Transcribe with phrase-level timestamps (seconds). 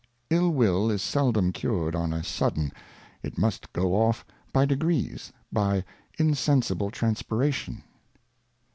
[0.31, 2.71] lU will is seldom cured on a sudden,
[3.21, 5.85] it must go off by degrees, by
[6.17, 7.83] insensible Transpiration.